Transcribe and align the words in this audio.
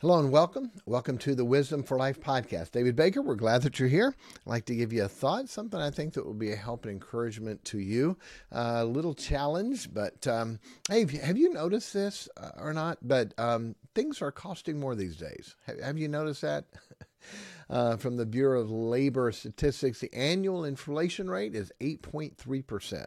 Hello 0.00 0.18
and 0.18 0.32
welcome. 0.32 0.70
Welcome 0.86 1.18
to 1.18 1.34
the 1.34 1.44
Wisdom 1.44 1.82
for 1.82 1.98
Life 1.98 2.22
podcast. 2.22 2.70
David 2.70 2.96
Baker, 2.96 3.20
we're 3.20 3.34
glad 3.34 3.60
that 3.60 3.78
you're 3.78 3.86
here. 3.86 4.14
I'd 4.34 4.46
like 4.50 4.64
to 4.64 4.74
give 4.74 4.94
you 4.94 5.04
a 5.04 5.08
thought, 5.08 5.50
something 5.50 5.78
I 5.78 5.90
think 5.90 6.14
that 6.14 6.24
will 6.24 6.32
be 6.32 6.52
a 6.52 6.56
help 6.56 6.86
and 6.86 6.92
encouragement 6.92 7.62
to 7.66 7.78
you. 7.78 8.16
Uh, 8.50 8.78
a 8.78 8.84
little 8.86 9.12
challenge, 9.12 9.92
but 9.92 10.26
um, 10.26 10.58
hey, 10.88 11.04
have 11.18 11.36
you 11.36 11.52
noticed 11.52 11.92
this 11.92 12.30
uh, 12.38 12.48
or 12.56 12.72
not? 12.72 12.96
But 13.02 13.34
um, 13.36 13.76
things 13.94 14.22
are 14.22 14.32
costing 14.32 14.80
more 14.80 14.94
these 14.94 15.16
days. 15.16 15.54
Have, 15.66 15.78
have 15.82 15.98
you 15.98 16.08
noticed 16.08 16.40
that? 16.40 16.64
Uh, 17.70 17.96
from 17.96 18.16
the 18.16 18.26
Bureau 18.26 18.60
of 18.60 18.68
Labor 18.68 19.30
Statistics, 19.30 20.00
the 20.00 20.12
annual 20.12 20.64
inflation 20.64 21.30
rate 21.30 21.54
is 21.54 21.70
8.3%. 21.80 23.04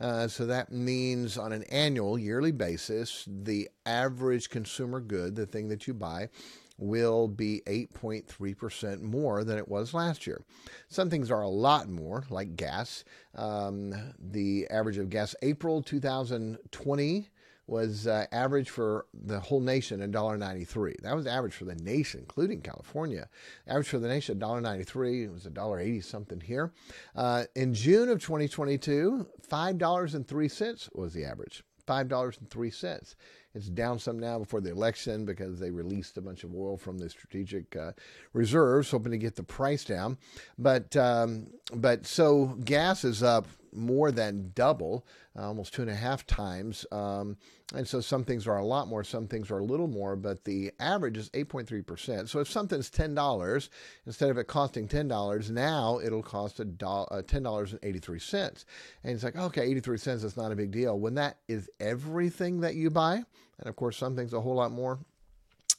Uh, 0.00 0.26
so 0.26 0.46
that 0.46 0.72
means 0.72 1.36
on 1.36 1.52
an 1.52 1.62
annual, 1.64 2.18
yearly 2.18 2.50
basis, 2.50 3.28
the 3.28 3.68
average 3.84 4.48
consumer 4.48 5.00
good, 5.00 5.36
the 5.36 5.44
thing 5.44 5.68
that 5.68 5.86
you 5.86 5.92
buy, 5.92 6.30
will 6.78 7.28
be 7.28 7.60
8.3% 7.66 9.02
more 9.02 9.44
than 9.44 9.58
it 9.58 9.68
was 9.68 9.92
last 9.92 10.26
year. 10.26 10.40
Some 10.88 11.10
things 11.10 11.30
are 11.30 11.42
a 11.42 11.48
lot 11.48 11.90
more, 11.90 12.24
like 12.30 12.56
gas. 12.56 13.04
Um, 13.34 13.92
the 14.18 14.66
average 14.70 14.96
of 14.96 15.10
gas 15.10 15.34
April 15.42 15.82
2020 15.82 17.28
was 17.68 18.06
uh, 18.06 18.26
average 18.32 18.70
for 18.70 19.06
the 19.12 19.38
whole 19.38 19.60
nation 19.60 20.00
$1.93. 20.00 21.02
That 21.02 21.14
was 21.14 21.26
average 21.26 21.54
for 21.54 21.66
the 21.66 21.74
nation, 21.74 22.20
including 22.20 22.62
California. 22.62 23.28
Average 23.66 23.88
for 23.88 23.98
the 23.98 24.08
nation 24.08 24.38
$1.93. 24.38 25.24
It 25.24 25.30
was 25.30 25.44
$1.80 25.44 26.02
something 26.02 26.40
here. 26.40 26.72
Uh, 27.14 27.44
in 27.54 27.74
June 27.74 28.08
of 28.08 28.20
2022, 28.22 29.26
$5.03 29.48 30.96
was 30.96 31.12
the 31.12 31.24
average. 31.24 31.62
$5.03. 31.86 33.14
It's 33.54 33.68
down 33.68 33.98
some 33.98 34.18
now 34.18 34.38
before 34.38 34.60
the 34.60 34.70
election 34.70 35.24
because 35.24 35.58
they 35.58 35.70
released 35.70 36.16
a 36.18 36.20
bunch 36.20 36.44
of 36.44 36.54
oil 36.54 36.76
from 36.76 36.98
the 36.98 37.08
strategic 37.08 37.74
uh, 37.74 37.92
reserves, 38.32 38.90
hoping 38.90 39.12
to 39.12 39.18
get 39.18 39.36
the 39.36 39.42
price 39.42 39.84
down. 39.84 40.18
But 40.58 40.94
um, 40.96 41.48
but 41.74 42.06
so 42.06 42.56
gas 42.64 43.04
is 43.04 43.22
up 43.22 43.46
more 43.72 44.10
than 44.10 44.52
double, 44.54 45.06
uh, 45.36 45.46
almost 45.46 45.74
two 45.74 45.82
and 45.82 45.90
a 45.90 45.94
half 45.94 46.26
times. 46.26 46.86
Um, 46.92 47.36
and 47.74 47.86
so 47.86 48.00
some 48.00 48.24
things 48.24 48.46
are 48.46 48.56
a 48.56 48.64
lot 48.64 48.88
more, 48.88 49.04
some 49.04 49.26
things 49.26 49.50
are 49.50 49.58
a 49.58 49.64
little 49.64 49.88
more, 49.88 50.16
but 50.16 50.44
the 50.44 50.72
average 50.80 51.18
is 51.18 51.28
8.3%. 51.30 52.28
So 52.28 52.40
if 52.40 52.50
something's 52.50 52.90
$10, 52.90 53.68
instead 54.06 54.30
of 54.30 54.38
it 54.38 54.46
costing 54.46 54.88
$10, 54.88 55.50
now 55.50 56.00
it'll 56.02 56.22
cost 56.22 56.60
a 56.60 56.62
uh, 56.62 57.22
$10.83. 57.22 58.64
And 59.04 59.12
it's 59.12 59.24
like, 59.24 59.36
okay, 59.36 59.62
83 59.62 59.98
cents 59.98 60.24
is 60.24 60.36
not 60.36 60.52
a 60.52 60.56
big 60.56 60.70
deal. 60.70 60.98
When 60.98 61.14
that 61.14 61.38
is 61.46 61.68
everything 61.78 62.60
that 62.60 62.74
you 62.74 62.90
buy, 62.90 63.16
and 63.58 63.68
of 63.68 63.76
course, 63.76 63.96
some 63.96 64.16
things 64.16 64.32
a 64.32 64.40
whole 64.40 64.54
lot 64.54 64.72
more, 64.72 64.98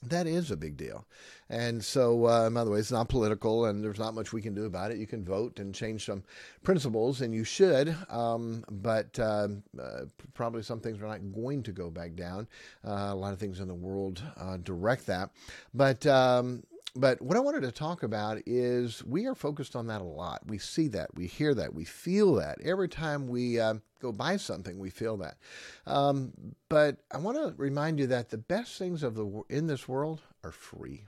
that 0.03 0.27
is 0.27 0.51
a 0.51 0.57
big 0.57 0.77
deal. 0.77 1.05
And 1.49 1.83
so, 1.83 2.25
uh, 2.25 2.49
by 2.49 2.63
the 2.63 2.69
way, 2.69 2.79
it's 2.79 2.91
not 2.91 3.09
political 3.09 3.65
and 3.65 3.83
there's 3.83 3.99
not 3.99 4.13
much 4.13 4.31
we 4.31 4.41
can 4.41 4.53
do 4.53 4.65
about 4.65 4.91
it. 4.91 4.97
You 4.97 5.07
can 5.07 5.25
vote 5.25 5.59
and 5.59 5.73
change 5.73 6.05
some 6.05 6.23
principles, 6.63 7.21
and 7.21 7.33
you 7.33 7.43
should, 7.43 7.95
um, 8.09 8.63
but 8.69 9.17
uh, 9.19 9.47
uh, 9.81 10.05
probably 10.33 10.61
some 10.61 10.79
things 10.79 11.01
are 11.01 11.07
not 11.07 11.19
going 11.33 11.63
to 11.63 11.71
go 11.71 11.89
back 11.89 12.15
down. 12.15 12.47
Uh, 12.87 13.09
a 13.09 13.15
lot 13.15 13.33
of 13.33 13.39
things 13.39 13.59
in 13.59 13.67
the 13.67 13.73
world 13.73 14.21
uh, 14.37 14.57
direct 14.57 15.07
that. 15.07 15.31
But 15.73 16.05
um, 16.05 16.63
but 16.95 17.21
what 17.21 17.37
I 17.37 17.41
wanted 17.41 17.61
to 17.61 17.71
talk 17.71 18.03
about 18.03 18.39
is 18.45 19.03
we 19.05 19.25
are 19.25 19.35
focused 19.35 19.75
on 19.75 19.87
that 19.87 20.01
a 20.01 20.05
lot. 20.05 20.41
We 20.47 20.57
see 20.57 20.87
that, 20.89 21.13
we 21.15 21.27
hear 21.27 21.53
that, 21.53 21.73
we 21.73 21.85
feel 21.85 22.35
that. 22.35 22.59
Every 22.61 22.89
time 22.89 23.27
we 23.27 23.59
uh, 23.59 23.75
go 24.01 24.11
buy 24.11 24.37
something, 24.37 24.79
we 24.79 24.89
feel 24.89 25.17
that. 25.17 25.37
Um, 25.85 26.33
but 26.67 26.97
I 27.11 27.17
want 27.17 27.37
to 27.37 27.53
remind 27.57 27.99
you 27.99 28.07
that 28.07 28.29
the 28.29 28.37
best 28.37 28.77
things 28.77 29.03
of 29.03 29.15
the 29.15 29.43
in 29.49 29.67
this 29.67 29.87
world 29.87 30.21
are 30.43 30.51
free. 30.51 31.05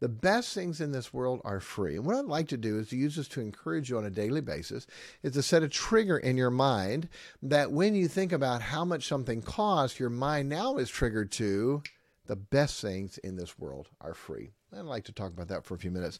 The 0.00 0.08
best 0.08 0.52
things 0.52 0.80
in 0.80 0.92
this 0.92 1.14
world 1.14 1.40
are 1.44 1.60
free. 1.60 1.96
And 1.96 2.04
what 2.04 2.16
I'd 2.16 2.24
like 2.26 2.48
to 2.48 2.56
do 2.56 2.78
is 2.78 2.88
to 2.88 2.96
use 2.96 3.16
this 3.16 3.28
to 3.28 3.40
encourage 3.40 3.88
you 3.88 3.96
on 3.96 4.04
a 4.04 4.10
daily 4.10 4.40
basis, 4.40 4.86
is 5.22 5.32
to 5.32 5.42
set 5.42 5.62
a 5.62 5.68
trigger 5.68 6.18
in 6.18 6.36
your 6.36 6.50
mind 6.50 7.08
that 7.42 7.70
when 7.70 7.94
you 7.94 8.08
think 8.08 8.32
about 8.32 8.60
how 8.60 8.84
much 8.84 9.06
something 9.06 9.40
costs, 9.40 9.98
your 9.98 10.10
mind 10.10 10.48
now 10.48 10.76
is 10.76 10.90
triggered 10.90 11.30
to 11.32 11.82
the 12.26 12.36
best 12.36 12.80
things 12.80 13.18
in 13.18 13.36
this 13.36 13.58
world 13.58 13.88
are 14.00 14.14
free. 14.14 14.50
I'd 14.76 14.84
like 14.84 15.04
to 15.04 15.12
talk 15.12 15.32
about 15.32 15.48
that 15.48 15.64
for 15.64 15.74
a 15.74 15.78
few 15.78 15.90
minutes. 15.90 16.18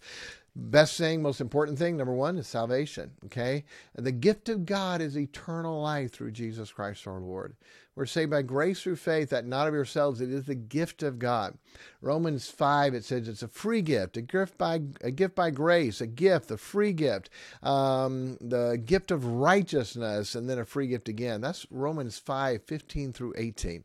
Best 0.57 0.97
thing, 0.97 1.21
most 1.21 1.41
important 1.41 1.79
thing, 1.79 1.97
number 1.97 2.13
one, 2.15 2.39
is 2.39 2.47
salvation. 2.47 3.11
Okay? 3.27 3.65
The 3.95 4.13
gift 4.13 4.49
of 4.49 4.65
God 4.65 5.01
is 5.01 5.19
eternal 5.19 5.83
life 5.83 6.13
through 6.13 6.31
Jesus 6.33 6.73
Christ 6.73 7.07
our 7.07 7.21
Lord. 7.21 7.57
We're 7.97 8.07
saved 8.07 8.33
by 8.33 8.43
grace 8.43 8.83
through 8.83 8.97
faith, 8.97 9.31
that 9.31 9.47
not 9.47 9.69
of 9.69 9.75
yourselves, 9.75 10.21
it 10.21 10.31
is 10.31 10.45
the 10.45 10.57
gift 10.57 11.05
of 11.05 11.21
God. 11.21 11.57
Romans 12.01 12.51
5, 12.51 12.93
it 12.93 13.05
says 13.05 13.29
it's 13.29 13.43
a 13.45 13.49
free 13.49 13.83
gift, 13.83 14.17
a 14.17 14.23
gift 14.23 14.59
by, 14.59 14.81
a 15.01 15.13
gift 15.13 15.37
by 15.37 15.51
grace, 15.51 16.01
a 16.01 16.07
gift, 16.09 16.51
a 16.51 16.57
free 16.57 16.93
gift, 16.93 17.31
um, 17.63 18.37
the 18.41 18.83
gift 18.85 19.13
of 19.13 19.25
righteousness, 19.25 20.35
and 20.35 20.51
then 20.51 20.59
a 20.59 20.65
free 20.65 20.89
gift 20.89 21.09
again. 21.09 21.41
That's 21.41 21.67
Romans 21.71 22.19
5, 22.19 22.65
15 22.65 23.13
through 23.13 23.35
18. 23.37 23.85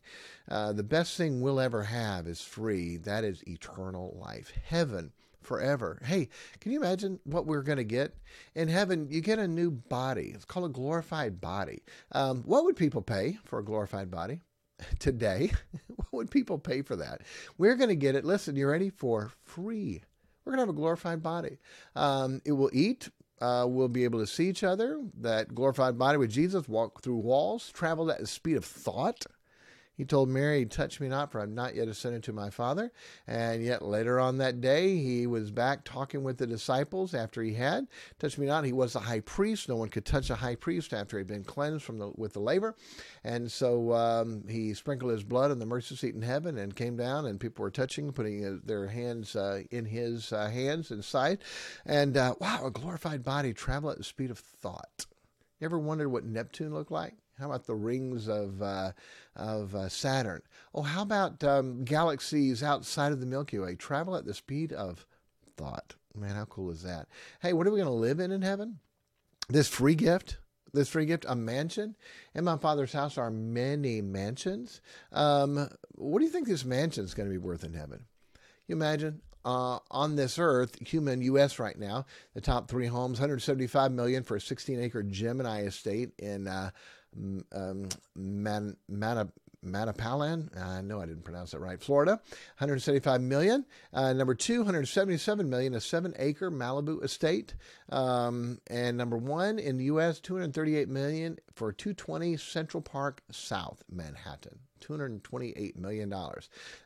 Uh, 0.49 0.73
the 0.73 0.83
best 0.83 1.15
thing 1.15 1.39
we'll 1.39 1.59
ever 1.59 1.83
have 1.83 2.25
is 2.25 2.41
free. 2.41 2.97
That 2.97 3.23
is 3.23 3.47
eternal 3.47 4.17
life, 4.19 4.51
heaven 4.65 5.11
forever. 5.41 5.99
Hey, 6.03 6.29
can 6.59 6.71
you 6.71 6.79
imagine 6.79 7.19
what 7.23 7.45
we're 7.45 7.63
going 7.63 7.77
to 7.77 7.83
get 7.83 8.15
in 8.55 8.67
heaven? 8.67 9.07
You 9.09 9.21
get 9.21 9.39
a 9.39 9.47
new 9.47 9.71
body. 9.71 10.31
It's 10.33 10.45
called 10.45 10.65
a 10.65 10.73
glorified 10.73 11.41
body. 11.41 11.83
Um, 12.11 12.43
what 12.43 12.63
would 12.65 12.75
people 12.75 13.01
pay 13.01 13.37
for 13.45 13.59
a 13.59 13.65
glorified 13.65 14.11
body? 14.11 14.41
Today, 14.99 15.51
what 15.95 16.13
would 16.13 16.31
people 16.31 16.57
pay 16.57 16.81
for 16.81 16.95
that? 16.95 17.21
We're 17.57 17.75
going 17.75 17.89
to 17.89 17.95
get 17.95 18.15
it. 18.15 18.25
Listen, 18.25 18.55
you're 18.55 18.71
ready 18.71 18.89
for 18.89 19.31
free? 19.43 20.01
We're 20.43 20.51
going 20.53 20.59
to 20.59 20.71
have 20.71 20.75
a 20.75 20.79
glorified 20.79 21.21
body. 21.21 21.59
Um, 21.95 22.41
it 22.45 22.53
will 22.53 22.71
eat, 22.73 23.09
uh, 23.41 23.65
we'll 23.67 23.87
be 23.87 24.03
able 24.03 24.19
to 24.19 24.27
see 24.27 24.49
each 24.49 24.63
other. 24.63 25.01
That 25.19 25.53
glorified 25.53 25.97
body 25.97 26.17
with 26.17 26.31
Jesus 26.31 26.67
walk 26.67 27.01
through 27.01 27.17
walls, 27.17 27.71
travel 27.71 28.09
at 28.11 28.19
the 28.19 28.27
speed 28.27 28.57
of 28.57 28.65
thought. 28.65 29.25
He 29.99 30.05
told 30.05 30.29
Mary, 30.29 30.65
Touch 30.65 31.01
me 31.01 31.09
not, 31.09 31.29
for 31.29 31.41
I'm 31.41 31.53
not 31.53 31.75
yet 31.75 31.89
ascended 31.89 32.23
to 32.23 32.31
my 32.31 32.49
Father. 32.49 32.93
And 33.27 33.61
yet 33.61 33.81
later 33.81 34.17
on 34.17 34.37
that 34.37 34.61
day, 34.61 34.95
he 34.95 35.27
was 35.27 35.51
back 35.51 35.83
talking 35.83 36.23
with 36.23 36.37
the 36.37 36.47
disciples 36.47 37.13
after 37.13 37.43
he 37.43 37.55
had. 37.55 37.85
Touch 38.17 38.37
me 38.37 38.47
not. 38.47 38.63
He 38.63 38.71
was 38.71 38.93
the 38.93 39.01
high 39.01 39.19
priest. 39.19 39.67
No 39.67 39.75
one 39.75 39.89
could 39.89 40.05
touch 40.05 40.29
a 40.29 40.35
high 40.35 40.55
priest 40.55 40.93
after 40.93 41.17
he'd 41.17 41.27
been 41.27 41.43
cleansed 41.43 41.83
from 41.83 41.99
the, 41.99 42.13
with 42.15 42.31
the 42.31 42.39
laver. 42.39 42.77
And 43.25 43.51
so 43.51 43.91
um, 43.91 44.45
he 44.47 44.73
sprinkled 44.73 45.11
his 45.11 45.25
blood 45.25 45.51
on 45.51 45.59
the 45.59 45.65
mercy 45.65 45.97
seat 45.97 46.15
in 46.15 46.21
heaven 46.21 46.57
and 46.57 46.73
came 46.73 46.95
down, 46.95 47.25
and 47.25 47.37
people 47.37 47.63
were 47.63 47.69
touching, 47.69 48.13
putting 48.13 48.61
their 48.63 48.87
hands 48.87 49.35
uh, 49.35 49.63
in 49.69 49.83
his 49.83 50.31
uh, 50.31 50.47
hands 50.47 50.91
and 50.91 51.03
side. 51.03 51.39
And 51.85 52.15
uh, 52.15 52.35
wow, 52.39 52.61
a 52.63 52.71
glorified 52.71 53.21
body 53.21 53.51
travel 53.51 53.89
at 53.89 53.97
the 53.97 54.05
speed 54.05 54.31
of 54.31 54.39
thought. 54.39 55.07
You 55.59 55.65
ever 55.65 55.79
wondered 55.79 56.09
what 56.09 56.25
Neptune 56.25 56.73
looked 56.73 56.91
like? 56.91 57.15
How 57.37 57.47
about 57.47 57.65
the 57.65 57.75
rings 57.75 58.27
of 58.27 58.61
uh, 58.61 58.91
of 59.35 59.73
uh, 59.75 59.89
Saturn? 59.89 60.41
Oh, 60.73 60.81
how 60.81 61.01
about 61.01 61.43
um, 61.43 61.83
galaxies 61.83 62.63
outside 62.63 63.11
of 63.11 63.19
the 63.19 63.25
Milky 63.25 63.59
Way 63.59 63.75
travel 63.75 64.15
at 64.15 64.25
the 64.25 64.33
speed 64.33 64.73
of 64.73 65.05
thought? 65.57 65.95
Man, 66.15 66.35
how 66.35 66.45
cool 66.45 66.71
is 66.71 66.83
that? 66.83 67.07
Hey, 67.41 67.53
what 67.53 67.65
are 67.65 67.71
we 67.71 67.79
going 67.79 67.87
to 67.87 67.93
live 67.93 68.19
in 68.19 68.31
in 68.31 68.41
heaven? 68.41 68.79
This 69.47 69.67
free 69.67 69.95
gift, 69.95 70.37
this 70.73 70.89
free 70.89 71.05
gift, 71.05 71.25
a 71.27 71.35
mansion. 71.35 71.95
In 72.35 72.43
my 72.43 72.57
father's 72.57 72.93
house 72.93 73.17
are 73.17 73.31
many 73.31 74.01
mansions. 74.01 74.81
Um, 75.11 75.69
what 75.95 76.19
do 76.19 76.25
you 76.25 76.31
think 76.31 76.47
this 76.47 76.65
mansion 76.65 77.05
is 77.05 77.13
going 77.13 77.29
to 77.29 77.33
be 77.33 77.37
worth 77.37 77.63
in 77.63 77.73
heaven? 77.73 78.05
You 78.67 78.75
imagine 78.75 79.21
uh, 79.45 79.79
on 79.91 80.15
this 80.15 80.37
earth, 80.37 80.77
human 80.85 81.21
U.S. 81.21 81.59
right 81.59 81.77
now, 81.77 82.05
the 82.33 82.41
top 82.41 82.69
three 82.69 82.87
homes, 82.87 83.19
175 83.19 83.91
million 83.91 84.23
for 84.23 84.35
a 84.35 84.41
16 84.41 84.79
acre 84.79 85.03
Gemini 85.03 85.63
estate 85.63 86.11
in 86.19 86.47
uh, 86.47 86.71
um, 87.53 87.89
Man, 88.15 88.75
Manapalan. 89.65 90.57
I 90.57 90.81
know 90.81 91.01
I 91.01 91.05
didn't 91.05 91.23
pronounce 91.23 91.51
that 91.51 91.59
right. 91.59 91.81
Florida, 91.81 92.11
175 92.57 93.21
million. 93.21 93.65
Uh, 93.93 94.13
number 94.13 94.35
two, 94.35 94.59
177 94.59 95.49
million, 95.49 95.73
a 95.73 95.81
seven-acre 95.81 96.51
Malibu 96.51 97.03
estate. 97.03 97.55
Um, 97.91 98.59
and 98.67 98.97
number 98.97 99.17
one 99.17 99.59
in 99.59 99.77
the 99.77 99.85
U.S., 99.85 100.19
238 100.19 100.87
million 100.89 101.37
for 101.53 101.71
220 101.71 102.37
Central 102.37 102.81
Park 102.81 103.21
South, 103.31 103.83
Manhattan. 103.89 104.59
$228 104.79 105.75
million. 105.75 106.13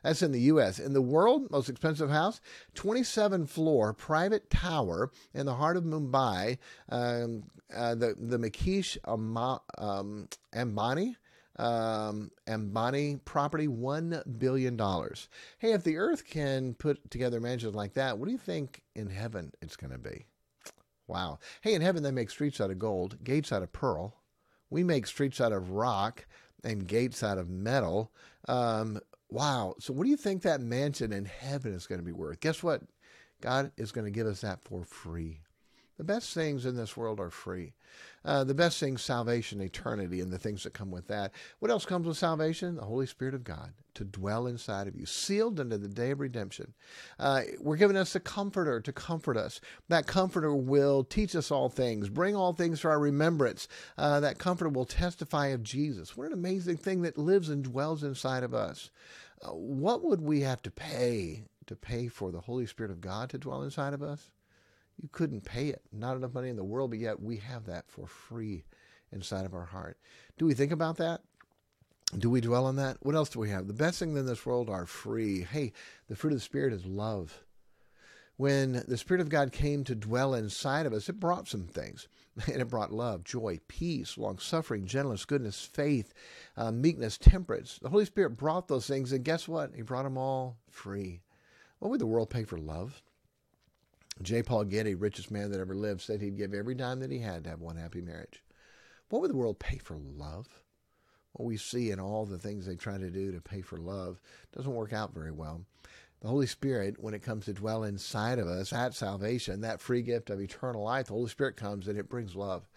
That's 0.02 0.22
in 0.22 0.32
the 0.32 0.40
U.S. 0.40 0.78
In 0.78 0.92
the 0.92 1.02
world, 1.02 1.50
most 1.50 1.68
expensive 1.68 2.10
house, 2.10 2.40
27 2.74 3.46
floor 3.46 3.92
private 3.92 4.50
tower 4.50 5.10
in 5.32 5.46
the 5.46 5.54
heart 5.54 5.76
of 5.76 5.84
Mumbai, 5.84 6.58
um, 6.88 7.44
uh, 7.74 7.94
the, 7.94 8.14
the 8.18 8.38
Mukesh 8.38 8.98
um, 9.06 10.28
Ambani. 10.54 11.16
Um, 11.56 12.32
Ambani 12.48 13.24
property, 13.24 13.68
$1 13.68 14.38
billion. 14.40 14.76
Hey, 15.58 15.72
if 15.72 15.84
the 15.84 15.98
earth 15.98 16.26
can 16.26 16.74
put 16.74 17.12
together 17.12 17.40
mansions 17.40 17.76
like 17.76 17.94
that, 17.94 18.18
what 18.18 18.26
do 18.26 18.32
you 18.32 18.38
think 18.38 18.82
in 18.96 19.08
heaven 19.08 19.52
it's 19.62 19.76
going 19.76 19.92
to 19.92 19.98
be? 19.98 20.26
Wow. 21.06 21.38
Hey, 21.60 21.74
in 21.74 21.82
heaven, 21.82 22.02
they 22.02 22.10
make 22.10 22.30
streets 22.30 22.60
out 22.60 22.70
of 22.70 22.78
gold, 22.78 23.22
gates 23.22 23.52
out 23.52 23.62
of 23.62 23.72
pearl. 23.72 24.16
We 24.70 24.82
make 24.82 25.06
streets 25.06 25.40
out 25.40 25.52
of 25.52 25.70
rock 25.70 26.26
and 26.64 26.86
gates 26.86 27.22
out 27.22 27.38
of 27.38 27.48
metal. 27.48 28.10
Um, 28.48 29.00
Wow. 29.34 29.74
So, 29.80 29.92
what 29.92 30.04
do 30.04 30.10
you 30.10 30.16
think 30.16 30.42
that 30.42 30.60
mansion 30.60 31.12
in 31.12 31.24
heaven 31.24 31.72
is 31.72 31.88
going 31.88 31.98
to 31.98 32.04
be 32.04 32.12
worth? 32.12 32.38
Guess 32.38 32.62
what? 32.62 32.82
God 33.40 33.72
is 33.76 33.90
going 33.90 34.04
to 34.04 34.10
give 34.12 34.28
us 34.28 34.42
that 34.42 34.60
for 34.64 34.84
free. 34.84 35.40
The 35.96 36.04
best 36.04 36.34
things 36.34 36.66
in 36.66 36.76
this 36.76 36.96
world 36.96 37.20
are 37.20 37.30
free. 37.30 37.72
Uh, 38.24 38.42
the 38.42 38.54
best 38.54 38.80
things, 38.80 39.02
salvation, 39.02 39.60
eternity, 39.60 40.20
and 40.20 40.32
the 40.32 40.38
things 40.38 40.64
that 40.64 40.72
come 40.72 40.90
with 40.90 41.06
that. 41.08 41.32
What 41.60 41.70
else 41.70 41.84
comes 41.84 42.06
with 42.06 42.16
salvation? 42.16 42.76
The 42.76 42.84
Holy 42.84 43.06
Spirit 43.06 43.34
of 43.34 43.44
God 43.44 43.74
to 43.94 44.04
dwell 44.04 44.46
inside 44.46 44.88
of 44.88 44.96
you, 44.96 45.06
sealed 45.06 45.60
unto 45.60 45.76
the 45.76 45.88
day 45.88 46.10
of 46.10 46.20
redemption. 46.20 46.74
Uh, 47.18 47.42
we're 47.60 47.76
given 47.76 47.96
us 47.96 48.14
a 48.14 48.20
comforter 48.20 48.80
to 48.80 48.92
comfort 48.92 49.36
us. 49.36 49.60
That 49.88 50.06
comforter 50.06 50.54
will 50.54 51.04
teach 51.04 51.36
us 51.36 51.50
all 51.50 51.68
things, 51.68 52.08
bring 52.08 52.34
all 52.34 52.52
things 52.52 52.80
to 52.80 52.88
our 52.88 52.98
remembrance. 52.98 53.68
Uh, 53.96 54.20
that 54.20 54.38
comforter 54.38 54.70
will 54.70 54.84
testify 54.84 55.48
of 55.48 55.62
Jesus. 55.62 56.16
What 56.16 56.26
an 56.26 56.32
amazing 56.32 56.78
thing 56.78 57.02
that 57.02 57.18
lives 57.18 57.48
and 57.48 57.62
dwells 57.62 58.02
inside 58.02 58.42
of 58.42 58.52
us. 58.54 58.90
Uh, 59.42 59.50
what 59.50 60.02
would 60.02 60.20
we 60.20 60.40
have 60.40 60.62
to 60.62 60.70
pay 60.70 61.44
to 61.66 61.76
pay 61.76 62.08
for 62.08 62.30
the 62.30 62.40
Holy 62.40 62.66
Spirit 62.66 62.90
of 62.90 63.00
God 63.00 63.30
to 63.30 63.38
dwell 63.38 63.62
inside 63.62 63.94
of 63.94 64.02
us? 64.02 64.30
You 65.00 65.08
couldn't 65.12 65.44
pay 65.44 65.68
it. 65.68 65.82
Not 65.92 66.16
enough 66.16 66.34
money 66.34 66.48
in 66.48 66.56
the 66.56 66.64
world, 66.64 66.90
but 66.90 66.98
yet 66.98 67.20
we 67.20 67.38
have 67.38 67.66
that 67.66 67.84
for 67.88 68.06
free 68.06 68.64
inside 69.12 69.44
of 69.44 69.54
our 69.54 69.64
heart. 69.64 69.98
Do 70.38 70.46
we 70.46 70.54
think 70.54 70.72
about 70.72 70.96
that? 70.98 71.20
Do 72.16 72.30
we 72.30 72.40
dwell 72.40 72.66
on 72.66 72.76
that? 72.76 72.98
What 73.00 73.14
else 73.14 73.30
do 73.30 73.40
we 73.40 73.50
have? 73.50 73.66
The 73.66 73.72
best 73.72 73.98
thing 73.98 74.16
in 74.16 74.26
this 74.26 74.46
world 74.46 74.70
are 74.70 74.86
free. 74.86 75.42
Hey, 75.42 75.72
the 76.08 76.14
fruit 76.14 76.32
of 76.32 76.38
the 76.38 76.44
Spirit 76.44 76.72
is 76.72 76.86
love. 76.86 77.44
When 78.36 78.84
the 78.88 78.96
Spirit 78.96 79.20
of 79.20 79.28
God 79.28 79.52
came 79.52 79.84
to 79.84 79.94
dwell 79.94 80.34
inside 80.34 80.86
of 80.86 80.92
us, 80.92 81.08
it 81.08 81.20
brought 81.20 81.48
some 81.48 81.66
things. 81.66 82.08
And 82.48 82.60
it 82.60 82.68
brought 82.68 82.92
love, 82.92 83.22
joy, 83.22 83.60
peace, 83.68 84.18
long 84.18 84.38
suffering, 84.40 84.86
gentleness, 84.86 85.24
goodness, 85.24 85.60
faith, 85.60 86.12
uh, 86.56 86.72
meekness, 86.72 87.16
temperance. 87.16 87.78
The 87.80 87.90
Holy 87.90 88.04
Spirit 88.06 88.30
brought 88.30 88.66
those 88.66 88.88
things, 88.88 89.12
and 89.12 89.24
guess 89.24 89.46
what? 89.46 89.70
He 89.76 89.82
brought 89.82 90.02
them 90.02 90.18
all 90.18 90.56
free. 90.68 91.20
What 91.78 91.92
would 91.92 92.00
the 92.00 92.06
world 92.06 92.30
pay 92.30 92.42
for 92.42 92.58
love? 92.58 93.04
J. 94.22 94.42
Paul 94.42 94.64
Getty, 94.64 94.94
richest 94.94 95.30
man 95.30 95.50
that 95.50 95.60
ever 95.60 95.74
lived, 95.74 96.00
said 96.00 96.20
he'd 96.20 96.36
give 96.36 96.54
every 96.54 96.74
dime 96.74 97.00
that 97.00 97.10
he 97.10 97.18
had 97.18 97.44
to 97.44 97.50
have 97.50 97.60
one 97.60 97.76
happy 97.76 98.00
marriage. 98.00 98.42
What 99.08 99.22
would 99.22 99.30
the 99.30 99.36
world 99.36 99.58
pay 99.58 99.78
for 99.78 99.96
love? 99.96 100.48
What 101.32 101.46
we 101.46 101.56
see 101.56 101.90
in 101.90 101.98
all 101.98 102.24
the 102.24 102.38
things 102.38 102.64
they 102.64 102.76
try 102.76 102.96
to 102.96 103.10
do 103.10 103.32
to 103.32 103.40
pay 103.40 103.60
for 103.60 103.76
love 103.76 104.20
doesn't 104.52 104.72
work 104.74 104.92
out 104.92 105.12
very 105.12 105.32
well. 105.32 105.62
The 106.20 106.28
Holy 106.28 106.46
Spirit, 106.46 107.02
when 107.02 107.12
it 107.12 107.22
comes 107.22 107.44
to 107.44 107.52
dwell 107.52 107.84
inside 107.84 108.38
of 108.38 108.46
us 108.46 108.72
at 108.72 108.94
salvation, 108.94 109.60
that 109.60 109.80
free 109.80 110.00
gift 110.00 110.30
of 110.30 110.40
eternal 110.40 110.84
life, 110.84 111.06
the 111.06 111.12
Holy 111.12 111.28
Spirit 111.28 111.56
comes 111.56 111.86
and 111.86 111.98
it 111.98 112.08
brings 112.08 112.34
love 112.34 112.68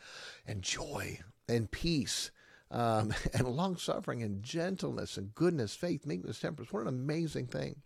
and 0.46 0.62
joy 0.62 1.20
and 1.48 1.72
peace 1.72 2.32
um, 2.72 3.14
and 3.34 3.48
long 3.48 3.78
suffering 3.78 4.22
and 4.22 4.44
gentleness 4.44 5.18
and 5.18 5.34
goodness, 5.34 5.76
faith, 5.76 6.06
meekness, 6.06 6.40
temperance. 6.40 6.74
What 6.74 6.82
an 6.82 6.88
amazing 6.90 7.48
thing. 7.48 7.84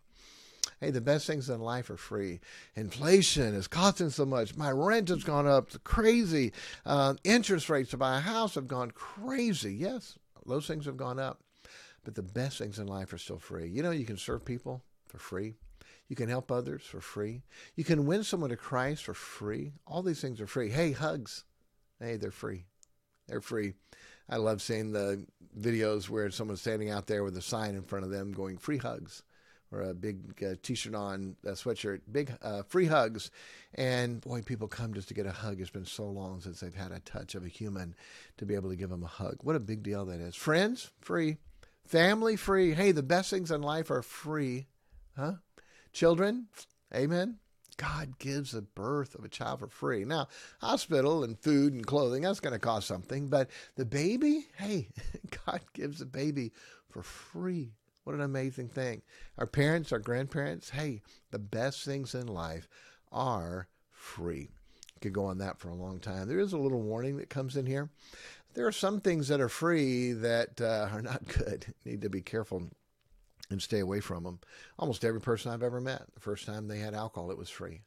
Hey, 0.81 0.89
the 0.89 0.99
best 0.99 1.27
things 1.27 1.47
in 1.47 1.61
life 1.61 1.91
are 1.91 1.97
free. 1.97 2.39
Inflation 2.75 3.53
is 3.53 3.67
costing 3.67 4.09
so 4.09 4.25
much. 4.25 4.57
My 4.57 4.71
rent 4.71 5.09
has 5.09 5.23
gone 5.23 5.45
up 5.45 5.69
crazy. 5.83 6.53
Uh, 6.87 7.13
interest 7.23 7.69
rates 7.69 7.91
to 7.91 7.97
buy 7.97 8.17
a 8.17 8.21
house 8.21 8.55
have 8.55 8.67
gone 8.67 8.89
crazy. 8.89 9.75
Yes, 9.75 10.17
those 10.43 10.65
things 10.65 10.85
have 10.85 10.97
gone 10.97 11.19
up. 11.19 11.43
But 12.03 12.15
the 12.15 12.23
best 12.23 12.57
things 12.57 12.79
in 12.79 12.87
life 12.87 13.13
are 13.13 13.19
still 13.19 13.37
free. 13.37 13.67
You 13.67 13.83
know, 13.83 13.91
you 13.91 14.05
can 14.05 14.17
serve 14.17 14.43
people 14.43 14.81
for 15.07 15.19
free. 15.19 15.53
You 16.09 16.15
can 16.15 16.29
help 16.29 16.51
others 16.51 16.81
for 16.81 16.99
free. 16.99 17.43
You 17.75 17.83
can 17.83 18.07
win 18.07 18.23
someone 18.23 18.49
to 18.49 18.57
Christ 18.57 19.03
for 19.03 19.13
free. 19.13 19.73
All 19.85 20.01
these 20.01 20.19
things 20.19 20.41
are 20.41 20.47
free. 20.47 20.71
Hey, 20.71 20.93
hugs. 20.93 21.43
Hey, 21.99 22.17
they're 22.17 22.31
free. 22.31 22.65
They're 23.27 23.39
free. 23.39 23.75
I 24.27 24.37
love 24.37 24.63
seeing 24.63 24.93
the 24.93 25.27
videos 25.59 26.09
where 26.09 26.31
someone's 26.31 26.61
standing 26.61 26.89
out 26.89 27.05
there 27.05 27.23
with 27.23 27.37
a 27.37 27.41
sign 27.41 27.75
in 27.75 27.83
front 27.83 28.03
of 28.03 28.09
them 28.09 28.31
going 28.31 28.57
free 28.57 28.77
hugs 28.77 29.21
or 29.71 29.81
a 29.81 29.93
big 29.93 30.43
uh, 30.43 30.55
t-shirt 30.61 30.93
on, 30.93 31.35
a 31.45 31.51
sweatshirt, 31.51 32.01
big 32.11 32.33
uh, 32.41 32.63
free 32.63 32.85
hugs. 32.85 33.31
And 33.75 34.21
boy, 34.21 34.41
people 34.41 34.67
come 34.67 34.93
just 34.93 35.07
to 35.07 35.13
get 35.13 35.25
a 35.25 35.31
hug. 35.31 35.61
It's 35.61 35.69
been 35.69 35.85
so 35.85 36.05
long 36.05 36.41
since 36.41 36.59
they've 36.59 36.73
had 36.73 36.91
a 36.91 36.99
touch 36.99 37.35
of 37.35 37.45
a 37.45 37.49
human 37.49 37.95
to 38.37 38.45
be 38.45 38.55
able 38.55 38.69
to 38.69 38.75
give 38.75 38.89
them 38.89 39.03
a 39.03 39.07
hug. 39.07 39.37
What 39.43 39.55
a 39.55 39.61
big 39.61 39.83
deal 39.83 40.05
that 40.05 40.19
is. 40.19 40.35
Friends, 40.35 40.89
free. 40.99 41.37
Family, 41.85 42.35
free. 42.35 42.73
Hey, 42.73 42.91
the 42.91 43.03
best 43.03 43.29
things 43.29 43.51
in 43.51 43.61
life 43.61 43.89
are 43.89 44.01
free. 44.01 44.67
Huh? 45.15 45.35
Children, 45.93 46.47
amen. 46.93 47.37
God 47.77 48.19
gives 48.19 48.51
the 48.51 48.61
birth 48.61 49.15
of 49.15 49.25
a 49.25 49.29
child 49.29 49.59
for 49.59 49.67
free. 49.67 50.05
Now, 50.05 50.27
hospital 50.59 51.23
and 51.23 51.39
food 51.39 51.73
and 51.73 51.85
clothing, 51.85 52.21
that's 52.21 52.39
going 52.39 52.53
to 52.53 52.59
cost 52.59 52.87
something. 52.87 53.27
But 53.27 53.49
the 53.75 53.85
baby, 53.85 54.45
hey, 54.57 54.89
God 55.47 55.61
gives 55.73 55.99
the 55.99 56.05
baby 56.05 56.51
for 56.89 57.01
free. 57.01 57.71
What 58.03 58.15
an 58.15 58.21
amazing 58.21 58.69
thing. 58.69 59.03
Our 59.37 59.45
parents, 59.45 59.91
our 59.91 59.99
grandparents, 59.99 60.71
hey, 60.71 61.01
the 61.29 61.39
best 61.39 61.85
things 61.85 62.15
in 62.15 62.27
life 62.27 62.67
are 63.11 63.67
free. 63.91 64.49
Could 65.01 65.13
go 65.13 65.25
on 65.25 65.39
that 65.39 65.59
for 65.59 65.69
a 65.69 65.75
long 65.75 65.99
time. 65.99 66.27
There 66.27 66.39
is 66.39 66.53
a 66.53 66.57
little 66.57 66.81
warning 66.81 67.17
that 67.17 67.29
comes 67.29 67.57
in 67.57 67.65
here. 67.65 67.89
There 68.53 68.67
are 68.67 68.71
some 68.71 68.99
things 68.99 69.27
that 69.29 69.41
are 69.41 69.49
free 69.49 70.13
that 70.13 70.61
uh, 70.61 70.89
are 70.93 71.01
not 71.01 71.27
good. 71.27 71.73
Need 71.85 72.01
to 72.01 72.09
be 72.09 72.21
careful 72.21 72.69
and 73.49 73.61
stay 73.61 73.79
away 73.79 73.99
from 73.99 74.23
them. 74.23 74.39
Almost 74.79 75.03
every 75.03 75.21
person 75.21 75.51
I've 75.51 75.63
ever 75.63 75.81
met, 75.81 76.03
the 76.13 76.19
first 76.19 76.45
time 76.45 76.67
they 76.67 76.79
had 76.79 76.93
alcohol, 76.93 77.31
it 77.31 77.37
was 77.37 77.49
free. 77.49 77.81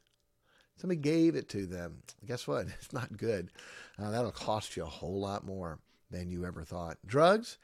Somebody 0.77 0.99
gave 0.99 1.35
it 1.35 1.49
to 1.49 1.65
them. 1.65 2.03
Guess 2.25 2.47
what? 2.47 2.67
It's 2.79 2.93
not 2.93 3.17
good. 3.17 3.51
Uh, 3.97 4.11
that'll 4.11 4.31
cost 4.31 4.75
you 4.75 4.83
a 4.83 4.87
whole 4.87 5.19
lot 5.19 5.45
more 5.45 5.79
than 6.11 6.29
you 6.29 6.45
ever 6.45 6.63
thought. 6.63 6.97
Drugs, 7.05 7.57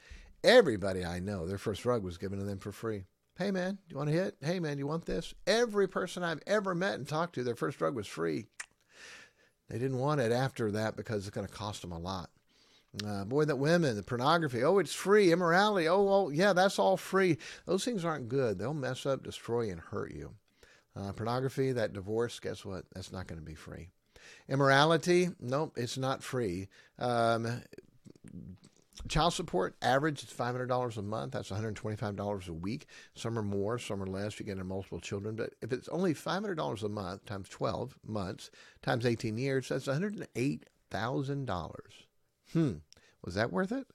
Everybody 0.44 1.04
I 1.04 1.20
know, 1.20 1.46
their 1.46 1.58
first 1.58 1.82
drug 1.82 2.02
was 2.02 2.18
given 2.18 2.38
to 2.38 2.44
them 2.44 2.58
for 2.58 2.72
free. 2.72 3.04
Hey 3.38 3.50
man, 3.50 3.74
do 3.74 3.80
you 3.88 3.96
want 3.96 4.10
to 4.10 4.16
hit? 4.16 4.36
Hey 4.42 4.58
man, 4.58 4.76
you 4.76 4.86
want 4.86 5.06
this? 5.06 5.34
Every 5.46 5.88
person 5.88 6.22
I've 6.22 6.42
ever 6.46 6.74
met 6.74 6.94
and 6.94 7.06
talked 7.06 7.34
to, 7.36 7.44
their 7.44 7.54
first 7.54 7.78
drug 7.78 7.94
was 7.94 8.06
free. 8.06 8.46
They 9.68 9.78
didn't 9.78 9.98
want 9.98 10.20
it 10.20 10.32
after 10.32 10.70
that 10.72 10.96
because 10.96 11.26
it's 11.26 11.34
going 11.34 11.46
to 11.46 11.52
cost 11.52 11.80
them 11.80 11.92
a 11.92 11.98
lot. 11.98 12.28
Uh, 13.06 13.24
boy, 13.24 13.46
that 13.46 13.56
women, 13.56 13.96
the 13.96 14.02
pornography, 14.02 14.62
oh, 14.62 14.78
it's 14.78 14.92
free. 14.92 15.32
Immorality, 15.32 15.88
oh, 15.88 16.02
well, 16.02 16.30
yeah, 16.30 16.52
that's 16.52 16.78
all 16.78 16.98
free. 16.98 17.38
Those 17.64 17.84
things 17.84 18.04
aren't 18.04 18.28
good. 18.28 18.58
They'll 18.58 18.74
mess 18.74 19.06
up, 19.06 19.22
destroy, 19.22 19.70
and 19.70 19.80
hurt 19.80 20.12
you. 20.12 20.34
Uh, 20.94 21.12
pornography, 21.12 21.72
that 21.72 21.94
divorce, 21.94 22.38
guess 22.38 22.66
what? 22.66 22.84
That's 22.92 23.10
not 23.10 23.26
going 23.26 23.40
to 23.40 23.46
be 23.46 23.54
free. 23.54 23.88
Immorality, 24.46 25.30
nope, 25.40 25.72
it's 25.76 25.96
not 25.96 26.22
free. 26.22 26.68
Um, 26.98 27.62
Child 29.08 29.32
support 29.32 29.74
average 29.80 30.22
is 30.22 30.30
five 30.30 30.52
hundred 30.52 30.66
dollars 30.66 30.98
a 30.98 31.02
month. 31.02 31.32
That's 31.32 31.50
one 31.50 31.58
hundred 31.58 31.76
twenty-five 31.76 32.14
dollars 32.14 32.48
a 32.48 32.52
week. 32.52 32.86
Some 33.14 33.38
are 33.38 33.42
more, 33.42 33.78
some 33.78 34.02
are 34.02 34.06
less. 34.06 34.38
You 34.38 34.44
get 34.44 34.58
multiple 34.58 35.00
children, 35.00 35.34
but 35.34 35.54
if 35.62 35.72
it's 35.72 35.88
only 35.88 36.12
five 36.14 36.42
hundred 36.42 36.56
dollars 36.56 36.82
a 36.82 36.88
month 36.88 37.24
times 37.24 37.48
twelve 37.48 37.96
months 38.06 38.50
times 38.82 39.06
eighteen 39.06 39.38
years, 39.38 39.68
that's 39.68 39.86
one 39.86 39.94
hundred 39.94 40.28
eight 40.36 40.66
thousand 40.90 41.46
dollars. 41.46 42.06
Hmm, 42.52 42.74
was 43.24 43.34
that 43.34 43.50
worth 43.50 43.72
it? 43.72 43.86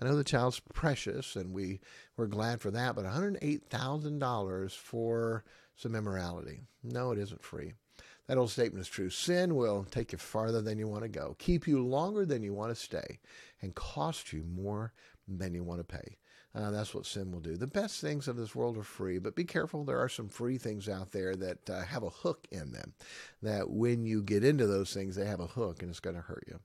I 0.00 0.06
know 0.06 0.16
the 0.16 0.24
child's 0.24 0.60
precious, 0.72 1.36
and 1.36 1.52
we 1.52 1.80
we're 2.16 2.26
glad 2.26 2.60
for 2.60 2.70
that, 2.70 2.94
but 2.94 3.04
one 3.04 3.12
hundred 3.12 3.38
eight 3.42 3.68
thousand 3.68 4.20
dollars 4.20 4.74
for 4.74 5.44
some 5.76 5.94
immorality. 5.94 6.62
No, 6.82 7.10
it 7.12 7.18
isn't 7.18 7.44
free. 7.44 7.74
That 8.26 8.38
old 8.38 8.50
statement 8.50 8.80
is 8.80 8.88
true. 8.88 9.10
Sin 9.10 9.54
will 9.54 9.84
take 9.90 10.12
you 10.12 10.18
farther 10.18 10.62
than 10.62 10.78
you 10.78 10.88
want 10.88 11.02
to 11.02 11.08
go, 11.08 11.36
keep 11.38 11.66
you 11.66 11.84
longer 11.84 12.24
than 12.24 12.42
you 12.42 12.54
want 12.54 12.70
to 12.70 12.74
stay, 12.74 13.18
and 13.60 13.74
cost 13.74 14.32
you 14.32 14.44
more 14.44 14.92
than 15.28 15.54
you 15.54 15.62
want 15.62 15.80
to 15.80 15.96
pay. 15.96 16.16
Uh, 16.54 16.70
that's 16.70 16.94
what 16.94 17.04
sin 17.04 17.32
will 17.32 17.40
do. 17.40 17.56
The 17.56 17.66
best 17.66 18.00
things 18.00 18.28
of 18.28 18.36
this 18.36 18.54
world 18.54 18.78
are 18.78 18.84
free, 18.84 19.18
but 19.18 19.34
be 19.34 19.44
careful. 19.44 19.84
There 19.84 19.98
are 19.98 20.08
some 20.08 20.28
free 20.28 20.56
things 20.56 20.88
out 20.88 21.10
there 21.10 21.34
that 21.34 21.68
uh, 21.68 21.82
have 21.82 22.04
a 22.04 22.10
hook 22.10 22.46
in 22.52 22.70
them. 22.70 22.94
That 23.42 23.70
when 23.70 24.06
you 24.06 24.22
get 24.22 24.44
into 24.44 24.66
those 24.66 24.94
things, 24.94 25.16
they 25.16 25.26
have 25.26 25.40
a 25.40 25.48
hook 25.48 25.82
and 25.82 25.90
it's 25.90 26.00
going 26.00 26.14
to 26.14 26.22
hurt 26.22 26.44
you. 26.46 26.60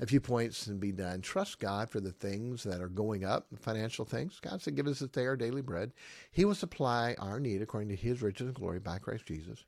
A 0.00 0.06
few 0.06 0.20
points 0.20 0.66
and 0.66 0.80
be 0.80 0.92
done. 0.92 1.20
Trust 1.20 1.58
God 1.58 1.90
for 1.90 2.00
the 2.00 2.12
things 2.12 2.62
that 2.64 2.80
are 2.80 2.88
going 2.88 3.24
up, 3.24 3.46
financial 3.60 4.04
things. 4.04 4.40
God 4.40 4.60
said, 4.60 4.74
Give 4.74 4.86
us 4.86 5.00
this 5.00 5.10
day 5.10 5.26
our 5.26 5.36
daily 5.36 5.62
bread. 5.62 5.92
He 6.30 6.44
will 6.44 6.54
supply 6.54 7.14
our 7.18 7.40
need 7.40 7.62
according 7.62 7.88
to 7.90 7.96
his 7.96 8.22
riches 8.22 8.46
and 8.46 8.54
glory 8.54 8.78
by 8.78 8.98
Christ 8.98 9.26
Jesus. 9.26 9.64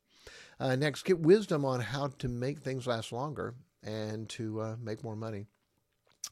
Uh, 0.61 0.77
next, 0.77 1.05
get 1.05 1.21
wisdom 1.21 1.65
on 1.65 1.81
how 1.81 2.09
to 2.19 2.29
make 2.29 2.59
things 2.59 2.87
last 2.87 3.13
longer 3.13 3.55
and 3.83 4.29
to 4.31 4.61
uh, 4.61 4.77
make 4.81 5.05
more 5.05 5.17
money. 5.17 5.47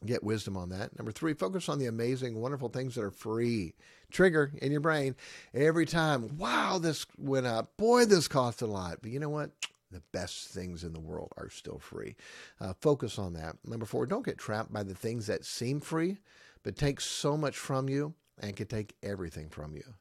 Get 0.04 0.22
wisdom 0.22 0.56
on 0.56 0.68
that. 0.70 0.96
Number 0.98 1.12
three, 1.12 1.32
focus 1.32 1.68
on 1.68 1.78
the 1.78 1.86
amazing, 1.86 2.40
wonderful 2.40 2.68
things 2.68 2.94
that 2.94 3.02
are 3.02 3.10
free. 3.10 3.74
Trigger 4.10 4.52
in 4.60 4.70
your 4.70 4.80
brain 4.80 5.16
every 5.54 5.86
time. 5.86 6.36
Wow, 6.36 6.78
this 6.78 7.06
went 7.16 7.46
up. 7.46 7.76
Boy, 7.78 8.04
this 8.04 8.28
cost 8.28 8.60
a 8.60 8.66
lot. 8.66 8.98
But 9.00 9.10
you 9.10 9.18
know 9.18 9.30
what? 9.30 9.52
The 9.90 10.02
best 10.12 10.48
things 10.48 10.84
in 10.84 10.92
the 10.92 11.00
world 11.00 11.32
are 11.38 11.48
still 11.48 11.78
free. 11.78 12.16
Uh, 12.60 12.74
focus 12.80 13.18
on 13.18 13.32
that. 13.34 13.56
Number 13.64 13.86
four, 13.86 14.04
don't 14.04 14.24
get 14.24 14.36
trapped 14.36 14.72
by 14.72 14.82
the 14.82 14.94
things 14.94 15.28
that 15.28 15.44
seem 15.44 15.80
free, 15.80 16.18
but 16.62 16.76
take 16.76 17.00
so 17.00 17.36
much 17.36 17.56
from 17.56 17.88
you 17.88 18.12
and 18.38 18.54
can 18.54 18.66
take 18.66 18.96
everything 19.02 19.48
from 19.48 19.76
you. 19.76 19.94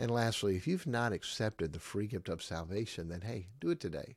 And 0.00 0.10
lastly, 0.10 0.56
if 0.56 0.66
you've 0.66 0.86
not 0.86 1.12
accepted 1.12 1.74
the 1.74 1.78
free 1.78 2.06
gift 2.06 2.30
of 2.30 2.42
salvation, 2.42 3.08
then 3.08 3.20
hey, 3.20 3.48
do 3.60 3.68
it 3.68 3.80
today. 3.80 4.16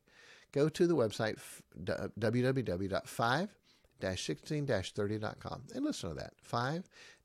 Go 0.53 0.69
to 0.69 0.87
the 0.87 0.95
website 0.95 1.37
www.5 1.83 3.49
5-16-30.com 4.01 5.63
and 5.73 5.85
listen 5.85 6.09
to 6.09 6.15
that 6.15 6.33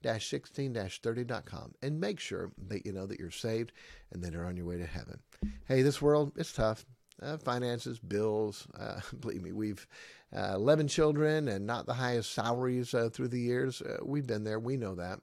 5-16-30.com 0.04 1.72
and 1.82 2.00
make 2.00 2.20
sure 2.20 2.52
that 2.68 2.86
you 2.86 2.92
know 2.92 3.06
that 3.06 3.18
you're 3.18 3.32
saved 3.32 3.72
and 4.12 4.22
that 4.22 4.32
you're 4.32 4.46
on 4.46 4.56
your 4.56 4.66
way 4.66 4.76
to 4.76 4.86
heaven. 4.86 5.18
Hey 5.66 5.82
this 5.82 6.00
world 6.02 6.32
it's 6.36 6.52
tough. 6.52 6.84
Uh, 7.20 7.36
finances 7.36 7.98
bills 7.98 8.68
uh, 8.78 9.00
believe 9.20 9.42
me 9.42 9.50
we've 9.52 9.88
uh, 10.36 10.52
11 10.54 10.86
children 10.88 11.48
and 11.48 11.66
not 11.66 11.86
the 11.86 11.94
highest 11.94 12.32
salaries 12.32 12.94
uh, 12.94 13.08
through 13.12 13.28
the 13.28 13.40
years. 13.40 13.82
Uh, 13.82 13.96
we've 14.04 14.26
been 14.26 14.44
there. 14.44 14.60
We 14.60 14.76
know 14.76 14.94
that. 14.96 15.20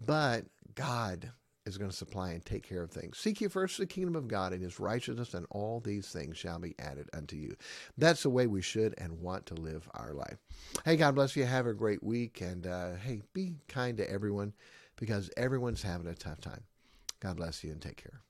But 0.00 0.46
god 0.74 1.32
is 1.68 1.78
going 1.78 1.90
to 1.90 1.96
supply 1.96 2.30
and 2.30 2.44
take 2.44 2.62
care 2.62 2.82
of 2.82 2.90
things. 2.90 3.18
Seek 3.18 3.40
ye 3.40 3.48
first 3.48 3.78
the 3.78 3.86
kingdom 3.86 4.16
of 4.16 4.26
God 4.26 4.52
and 4.52 4.62
his 4.62 4.80
righteousness, 4.80 5.34
and 5.34 5.46
all 5.50 5.80
these 5.80 6.08
things 6.08 6.36
shall 6.36 6.58
be 6.58 6.74
added 6.78 7.08
unto 7.12 7.36
you. 7.36 7.54
That's 7.96 8.22
the 8.22 8.30
way 8.30 8.46
we 8.46 8.62
should 8.62 8.94
and 8.98 9.20
want 9.20 9.46
to 9.46 9.54
live 9.54 9.88
our 9.94 10.12
life. 10.12 10.38
Hey, 10.84 10.96
God 10.96 11.14
bless 11.14 11.36
you. 11.36 11.44
Have 11.44 11.66
a 11.66 11.74
great 11.74 12.02
week. 12.02 12.40
And 12.40 12.66
uh, 12.66 12.96
hey, 12.96 13.22
be 13.34 13.56
kind 13.68 13.96
to 13.98 14.10
everyone 14.10 14.52
because 14.96 15.30
everyone's 15.36 15.82
having 15.82 16.08
a 16.08 16.14
tough 16.14 16.40
time. 16.40 16.64
God 17.20 17.36
bless 17.36 17.62
you 17.62 17.70
and 17.70 17.80
take 17.80 18.02
care. 18.02 18.22